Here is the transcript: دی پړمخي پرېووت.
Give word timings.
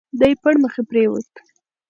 دی 0.19 0.33
پړمخي 0.41 0.81
پرېووت. 0.89 1.31